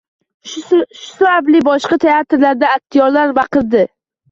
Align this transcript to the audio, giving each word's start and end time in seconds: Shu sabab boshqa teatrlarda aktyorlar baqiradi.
Shu 0.53 0.77
sabab 1.01 1.51
boshqa 1.69 2.01
teatrlarda 2.07 2.73
aktyorlar 2.81 3.37
baqiradi. 3.43 3.89